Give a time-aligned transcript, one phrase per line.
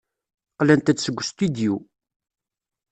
[0.53, 1.75] Qqlent-d seg ustidyu.